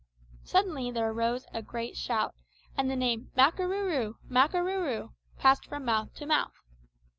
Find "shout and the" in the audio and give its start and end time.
1.95-2.95